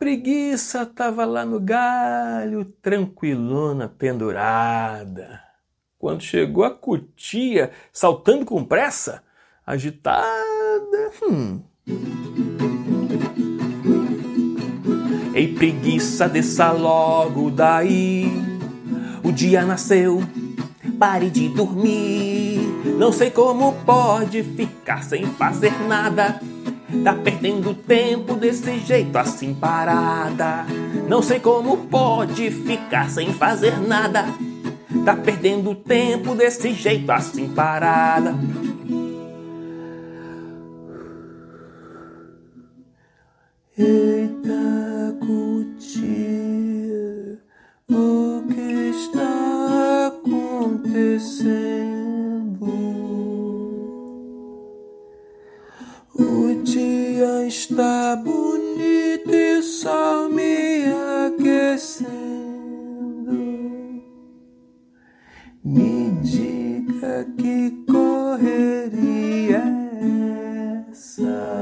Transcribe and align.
Preguiça 0.00 0.86
tava 0.86 1.26
lá 1.26 1.44
no 1.44 1.60
galho, 1.60 2.64
tranquilona, 2.80 3.86
pendurada. 3.86 5.42
Quando 5.98 6.22
chegou 6.22 6.64
a 6.64 6.70
cutia, 6.70 7.70
saltando 7.92 8.46
com 8.46 8.64
pressa, 8.64 9.22
agitada. 9.66 11.10
Hum. 11.22 11.60
Ei, 15.34 15.52
preguiça, 15.52 16.26
desça 16.26 16.72
logo 16.72 17.50
daí. 17.50 18.24
O 19.22 19.30
dia 19.30 19.66
nasceu, 19.66 20.22
pare 20.98 21.28
de 21.28 21.50
dormir. 21.50 22.58
Não 22.98 23.12
sei 23.12 23.30
como 23.30 23.74
pode 23.84 24.42
ficar 24.42 25.04
sem 25.04 25.26
fazer 25.26 25.78
nada. 25.86 26.40
Tá 27.04 27.14
perdendo 27.14 27.72
tempo 27.72 28.34
desse 28.34 28.78
jeito 28.80 29.16
assim 29.16 29.54
parada. 29.54 30.66
Não 31.08 31.22
sei 31.22 31.40
como 31.40 31.86
pode 31.86 32.50
ficar 32.50 33.08
sem 33.08 33.32
fazer 33.32 33.78
nada. 33.80 34.26
Tá 35.04 35.16
perdendo 35.16 35.74
tempo 35.74 36.34
desse 36.34 36.72
jeito 36.72 37.10
assim 37.10 37.48
parada. 37.48 38.34
Está 57.50 58.14
bonito 58.14 59.28
e 59.34 59.60
só 59.60 60.28
me 60.28 60.84
aquecendo. 61.26 62.20
Me 65.64 66.12
diga 66.22 67.26
que 67.36 67.84
correria 67.90 69.64
essa? 70.88 71.59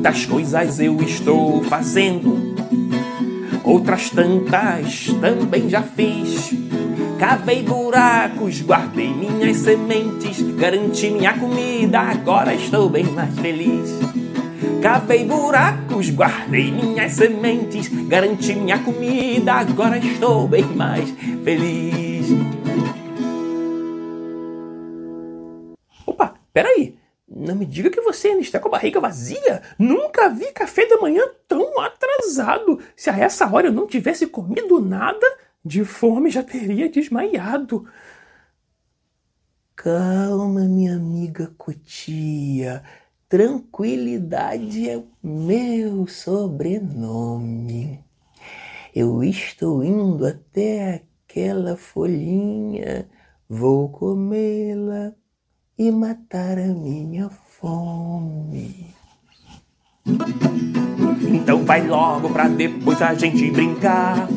Muitas 0.00 0.24
coisas 0.24 0.80
eu 0.80 0.96
estou 1.02 1.62
fazendo, 1.64 2.54
outras 3.62 4.08
tantas 4.08 5.08
também 5.20 5.68
já 5.68 5.82
fiz. 5.82 6.54
Cavei 7.18 7.62
buracos, 7.62 8.62
guardei 8.62 9.12
minhas 9.12 9.58
sementes, 9.58 10.40
garanti 10.56 11.10
minha 11.10 11.34
comida, 11.38 12.00
agora 12.00 12.54
estou 12.54 12.88
bem 12.88 13.04
mais 13.04 13.38
feliz. 13.40 13.90
Cavei 14.80 15.22
buracos, 15.22 16.08
guardei 16.08 16.72
minhas 16.72 17.12
sementes, 17.12 17.88
garanti 18.08 18.54
minha 18.54 18.78
comida, 18.78 19.52
agora 19.52 19.98
estou 19.98 20.48
bem 20.48 20.64
mais 20.64 21.10
feliz. 21.44 22.26
Opa, 26.06 26.32
peraí. 26.54 26.99
Não 27.30 27.54
me 27.54 27.64
diga 27.64 27.90
que 27.90 28.00
você 28.00 28.28
ainda 28.28 28.40
está 28.40 28.58
com 28.58 28.66
a 28.66 28.72
barriga 28.72 28.98
vazia. 28.98 29.62
Nunca 29.78 30.28
vi 30.28 30.50
café 30.52 30.84
da 30.86 30.98
manhã 30.98 31.22
tão 31.46 31.78
atrasado. 31.78 32.80
Se 32.96 33.08
a 33.08 33.16
essa 33.16 33.48
hora 33.48 33.68
eu 33.68 33.72
não 33.72 33.86
tivesse 33.86 34.26
comido 34.26 34.80
nada, 34.80 35.24
de 35.64 35.84
fome 35.84 36.28
já 36.28 36.42
teria 36.42 36.88
desmaiado. 36.88 37.86
Calma, 39.76 40.62
minha 40.62 40.96
amiga 40.96 41.54
Cutia. 41.56 42.82
Tranquilidade 43.28 44.90
é 44.90 44.98
o 44.98 45.06
meu 45.22 46.08
sobrenome. 46.08 48.04
Eu 48.92 49.22
estou 49.22 49.84
indo 49.84 50.26
até 50.26 51.04
aquela 51.28 51.76
folhinha, 51.76 53.08
vou 53.48 53.88
comê-la 53.88 55.14
e 55.80 55.90
matar 55.90 56.58
a 56.58 56.74
minha 56.74 57.30
fome. 57.58 58.94
Então 61.22 61.64
vai 61.64 61.86
logo 61.86 62.28
pra 62.28 62.48
depois 62.48 63.00
a 63.00 63.14
gente 63.14 63.50
brincar. 63.50 64.28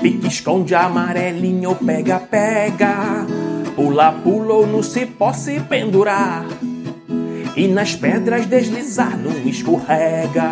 Pique, 0.00 0.28
esconde, 0.28 0.72
amarelinho 0.72 1.70
ou 1.70 1.74
pega, 1.74 2.20
pega. 2.20 3.26
Pula, 3.74 4.12
pula 4.12 4.54
ou 4.54 4.66
no 4.68 4.84
cipó 4.84 5.32
se 5.32 5.58
pendurar. 5.58 6.46
E 7.56 7.66
nas 7.66 7.96
pedras 7.96 8.46
deslizar, 8.46 9.18
não 9.18 9.32
escorrega. 9.44 10.48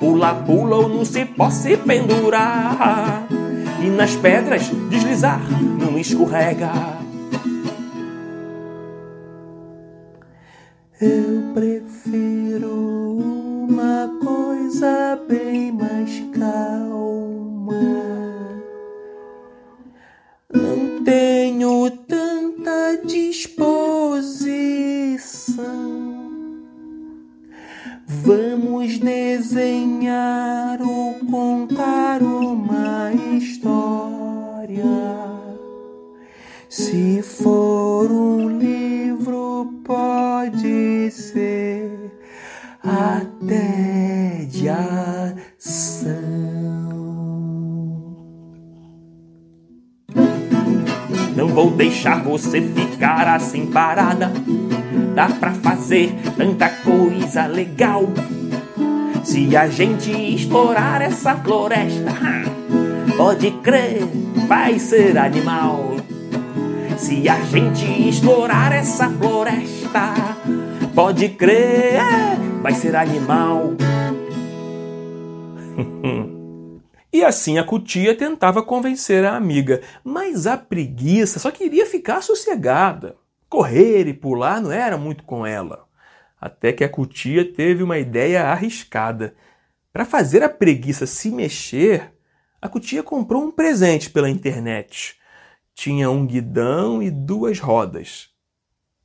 Pula, 0.00 0.34
pula 0.34 0.74
ou 0.74 0.88
no 0.88 1.06
cipó 1.06 1.50
se 1.50 1.76
pendurar. 1.76 3.28
E 3.80 3.90
nas 3.90 4.16
pedras 4.16 4.68
deslizar, 4.90 5.40
não 5.78 5.96
escorrega. 5.96 6.99
Eu 11.02 11.54
prefiro 11.54 13.16
uma 13.16 14.06
coisa 14.22 15.18
bem 15.26 15.72
mais 15.72 16.20
calma. 16.38 16.69
Não 51.36 51.48
vou 51.48 51.70
deixar 51.70 52.22
você 52.22 52.60
ficar 52.60 53.28
assim 53.28 53.66
parada. 53.66 54.32
Dá 55.14 55.28
pra 55.28 55.52
fazer 55.52 56.14
tanta 56.36 56.68
coisa 56.68 57.46
legal. 57.46 58.04
Se 59.22 59.56
a 59.56 59.68
gente 59.68 60.10
explorar 60.10 61.02
essa 61.02 61.36
floresta, 61.36 62.12
pode 63.16 63.50
crer, 63.62 64.02
vai 64.48 64.78
ser 64.78 65.16
animal. 65.18 65.96
Se 66.96 67.28
a 67.28 67.40
gente 67.40 67.84
explorar 68.08 68.72
essa 68.72 69.08
floresta, 69.08 70.14
pode 70.94 71.28
crer, 71.30 72.00
vai 72.62 72.74
ser 72.74 72.96
animal. 72.96 73.74
E 77.12 77.24
assim 77.24 77.58
a 77.58 77.64
cutia 77.64 78.14
tentava 78.16 78.62
convencer 78.62 79.24
a 79.24 79.36
amiga, 79.36 79.82
mas 80.04 80.46
a 80.46 80.56
preguiça 80.56 81.40
só 81.40 81.50
queria 81.50 81.84
ficar 81.84 82.22
sossegada. 82.22 83.16
Correr 83.48 84.06
e 84.06 84.14
pular 84.14 84.60
não 84.60 84.70
era 84.70 84.96
muito 84.96 85.24
com 85.24 85.44
ela. 85.44 85.88
Até 86.40 86.72
que 86.72 86.84
a 86.84 86.88
cutia 86.88 87.44
teve 87.52 87.82
uma 87.82 87.98
ideia 87.98 88.44
arriscada. 88.44 89.34
Para 89.92 90.04
fazer 90.04 90.42
a 90.44 90.48
preguiça 90.48 91.04
se 91.04 91.30
mexer, 91.30 92.12
a 92.62 92.68
cutia 92.68 93.02
comprou 93.02 93.42
um 93.42 93.50
presente 93.50 94.08
pela 94.08 94.30
internet. 94.30 95.16
Tinha 95.74 96.08
um 96.10 96.24
guidão 96.24 97.02
e 97.02 97.10
duas 97.10 97.58
rodas. 97.58 98.30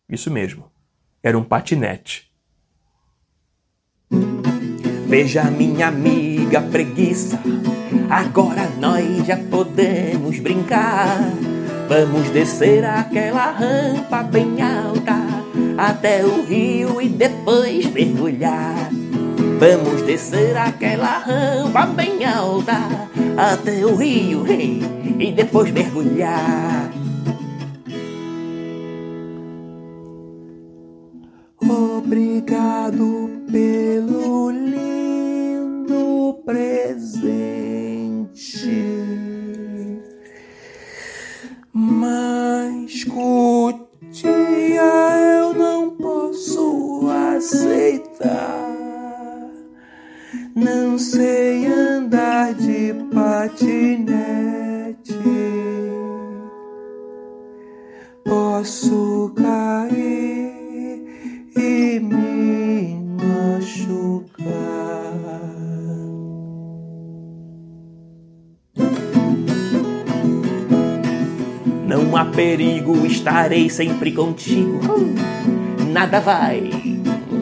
Isso 0.08 0.30
mesmo, 0.30 0.72
era 1.24 1.38
um 1.38 1.44
patinete. 1.44 2.32
Veja 5.08 5.44
minha 5.46 5.88
amiga 5.88 6.35
amiga 6.46 6.62
preguiça, 6.62 7.40
agora 8.08 8.70
nós 8.80 9.26
já 9.26 9.36
podemos 9.36 10.40
brincar. 10.40 11.18
Vamos 11.90 12.30
descer 12.30 12.86
aquela 12.86 13.52
rampa 13.52 14.22
bem 14.24 14.62
alta 14.62 15.16
até 15.76 16.24
o 16.24 16.44
rio 16.44 17.02
e 17.02 17.10
depois 17.10 17.92
mergulhar. 17.92 18.90
Vamos 19.60 20.04
descer 20.04 20.56
aquela 20.56 21.18
rampa 21.18 21.88
bem 21.88 22.24
alta 22.26 22.78
até 23.36 23.84
o 23.84 23.96
rio 23.96 24.46
e 24.48 25.32
depois 25.32 25.72
mergulhar. 25.72 26.92
Obrigado 31.60 33.30
pelo 33.52 34.52
lindo 34.52 34.85
aceitar. 47.46 48.66
Não 50.56 50.98
sei 50.98 51.68
andar 51.68 52.54
de 52.56 52.96
patinete. 53.14 54.16
Posso 58.24 59.32
cair 59.36 59.94
e 61.56 62.00
me 62.00 63.00
machucar. 63.22 64.46
Não 71.88 72.18
há 72.18 72.26
perigo, 72.26 73.06
estarei 73.06 73.70
sempre 73.70 74.12
contigo. 74.12 74.80
Nada 75.92 76.20
vai 76.20 76.96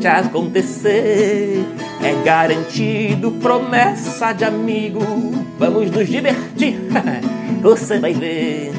te 0.04 0.08
acontecer. 0.08 1.66
É 2.04 2.24
garantido, 2.26 3.32
promessa 3.32 4.34
de 4.34 4.44
amigo. 4.44 5.00
Vamos 5.58 5.90
nos 5.92 6.10
divertir, 6.10 6.78
você 7.64 8.00
vai 8.00 8.12
ver. 8.12 8.74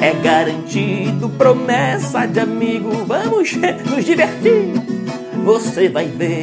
É 0.00 0.12
garantido, 0.12 1.28
promessa 1.30 2.26
de 2.26 2.40
amigo. 2.40 2.90
Vamos 3.04 3.52
nos 3.88 4.04
divertir, 4.04 4.72
você 5.44 5.88
vai 5.88 6.06
ver. 6.06 6.40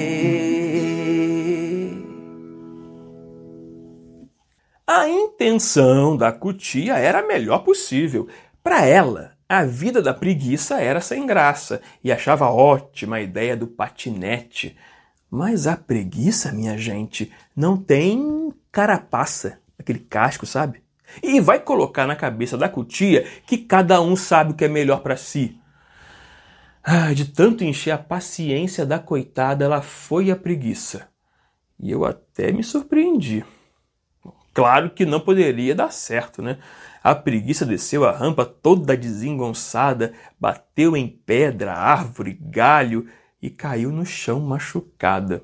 A 4.87 5.09
intenção 5.09 6.15
da 6.15 6.31
cutia 6.31 6.93
era 6.93 7.19
a 7.19 7.27
melhor 7.27 7.59
possível. 7.59 8.25
Para 8.63 8.85
ela, 8.85 9.36
a 9.49 9.63
vida 9.63 10.01
da 10.01 10.13
preguiça 10.13 10.81
era 10.81 10.99
sem 10.99 11.25
graça 11.25 11.81
e 12.03 12.11
achava 12.11 12.49
ótima 12.49 13.15
a 13.15 13.21
ideia 13.21 13.55
do 13.55 13.67
patinete. 13.67 14.77
Mas 15.29 15.67
a 15.67 15.77
preguiça, 15.77 16.51
minha 16.51 16.77
gente, 16.77 17.31
não 17.55 17.77
tem 17.77 18.53
carapaça, 18.71 19.59
aquele 19.79 19.99
casco, 19.99 20.45
sabe? 20.45 20.83
E 21.23 21.39
vai 21.39 21.59
colocar 21.59 22.05
na 22.05 22.15
cabeça 22.15 22.57
da 22.57 22.67
cutia 22.67 23.25
que 23.45 23.57
cada 23.57 24.01
um 24.01 24.15
sabe 24.15 24.51
o 24.51 24.55
que 24.55 24.65
é 24.65 24.67
melhor 24.67 24.99
para 25.01 25.15
si. 25.15 25.57
Ah, 26.83 27.13
de 27.13 27.25
tanto 27.25 27.63
encher 27.63 27.91
a 27.91 27.97
paciência 27.97 28.85
da 28.85 28.99
coitada, 28.99 29.63
ela 29.63 29.81
foi 29.81 30.29
a 30.31 30.35
preguiça. 30.35 31.07
E 31.79 31.91
eu 31.91 32.03
até 32.05 32.51
me 32.51 32.63
surpreendi. 32.63 33.45
Claro 34.57 34.89
que 34.89 35.05
não 35.05 35.19
poderia 35.19 35.75
dar 35.75 35.93
certo, 35.93 36.41
né? 36.41 36.57
A 37.03 37.13
preguiça 37.13 37.63
desceu 37.63 38.05
a 38.05 38.11
rampa 38.11 38.43
toda 38.43 38.97
desengonçada, 38.97 40.13
bateu 40.39 40.97
em 40.97 41.07
pedra, 41.07 41.73
árvore, 41.73 42.33
galho 42.41 43.07
e 43.39 43.51
caiu 43.51 43.91
no 43.91 44.03
chão 44.03 44.39
machucada. 44.39 45.43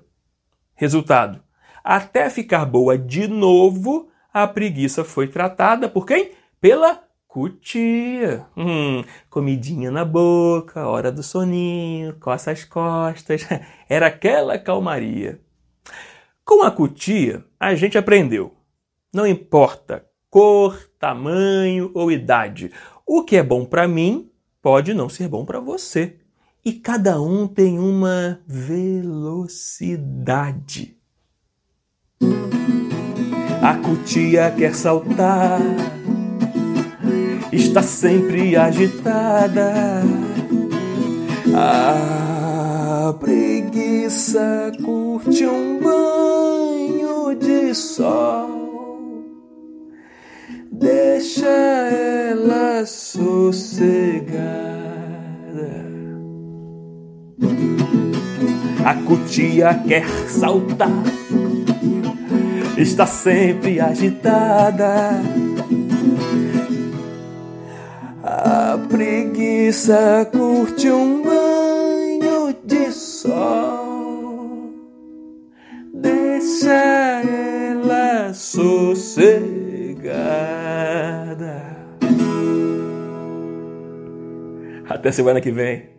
Resultado: 0.74 1.44
até 1.84 2.28
ficar 2.28 2.66
boa 2.66 2.98
de 2.98 3.28
novo, 3.28 4.10
a 4.34 4.48
preguiça 4.48 5.04
foi 5.04 5.28
tratada 5.28 5.88
por 5.88 6.08
quem? 6.08 6.32
Pela 6.60 7.04
cutia. 7.28 8.48
Hum, 8.58 9.04
comidinha 9.30 9.92
na 9.92 10.04
boca, 10.04 10.88
hora 10.88 11.12
do 11.12 11.22
soninho, 11.22 12.16
coça 12.20 12.50
as 12.50 12.66
costas. 12.66 13.48
Era 13.88 14.08
aquela 14.08 14.58
calmaria. 14.58 15.40
Com 16.44 16.64
a 16.64 16.72
cutia, 16.72 17.46
a 17.60 17.76
gente 17.76 17.96
aprendeu. 17.96 18.63
Não 19.14 19.28
importa 19.28 20.04
cor, 20.28 20.90
tamanho 20.98 21.92
ou 21.94 22.12
idade. 22.12 22.72
O 23.06 23.24
que 23.24 23.36
é 23.36 23.44
bom 23.44 23.64
para 23.64 23.88
mim 23.88 24.32
pode 24.60 24.96
não 24.96 25.08
ser 25.08 25.28
bom 25.28 25.46
para 25.46 25.60
você. 25.60 26.18
E 26.66 26.74
cada 26.74 27.22
um 27.22 27.46
tem 27.46 27.78
uma 27.78 28.40
velocidade. 28.48 29.48
A 33.62 33.76
cutia 33.76 34.50
quer 34.58 34.74
saltar, 34.74 35.62
está 37.52 37.84
sempre 37.84 38.56
agitada. 38.56 40.02
A 41.56 43.14
preguiça 43.20 44.72
curte 44.84 45.46
um 45.46 45.80
banho 45.80 47.36
de 47.36 47.76
sol 47.76 48.63
deixa 50.84 51.48
ela 51.48 52.86
sossegada. 52.86 54.34
A 58.86 58.94
cutia 59.06 59.82
quer 59.88 60.06
saltar, 60.28 60.92
está 62.78 63.06
sempre 63.06 63.80
agitada. 63.80 65.12
A 68.22 68.78
preguiça 68.90 70.30
curte 70.32 70.92
um 70.92 71.22
banho 71.24 72.54
de 72.66 72.92
sol, 72.92 74.74
deixa 75.94 76.74
ela 76.74 78.34
sossegada 78.34 79.53
obrigada. 80.04 81.74
Até 84.90 85.12
semana 85.12 85.40
que 85.40 85.52
vem. 85.52 85.93